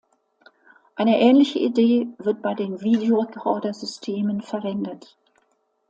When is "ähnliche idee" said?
1.19-2.07